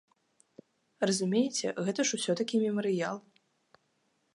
Разумееце, 1.11 1.67
гэта 1.89 1.99
ўсё 2.09 2.17
ж 2.25 2.37
такі 2.41 2.55
мемарыял. 2.67 3.23